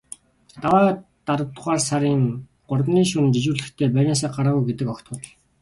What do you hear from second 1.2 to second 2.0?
аравдугаар